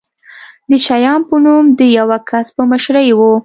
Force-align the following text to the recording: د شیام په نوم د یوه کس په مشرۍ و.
د 0.69 0.71
شیام 0.85 1.21
په 1.29 1.35
نوم 1.43 1.65
د 1.79 1.81
یوه 1.97 2.17
کس 2.29 2.47
په 2.55 2.61
مشرۍ 2.71 3.09
و. 3.17 3.19